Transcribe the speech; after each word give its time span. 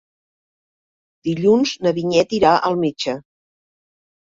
Dilluns 1.29 1.75
na 1.87 1.93
Vinyet 1.99 2.35
irà 2.41 2.55
al 2.71 2.81
metge. 2.87 3.17